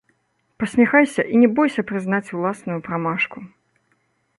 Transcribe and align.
Пасміхайся 0.61 1.21
і 1.35 1.43
не 1.43 1.51
бойся 1.59 1.85
прызнаць 1.91 2.25
уласную 2.39 2.79
прамашку! 2.89 3.39